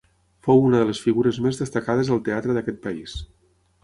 Fou 0.45 0.61
una 0.69 0.77
de 0.83 0.85
les 0.91 1.01
figures 1.03 1.39
més 1.47 1.59
destacades 1.63 2.09
del 2.13 2.23
teatre 2.31 2.57
d'aquest 2.59 2.81
país. 2.87 3.15